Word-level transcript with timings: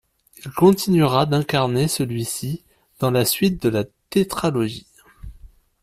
Il 0.43 0.49
continuera 0.51 1.27
d'incarner 1.27 1.87
celui-ci 1.87 2.63
dans 2.97 3.11
la 3.11 3.23
suite 3.23 3.61
de 3.61 3.69
la 3.69 3.83
tétralogie. 4.09 4.87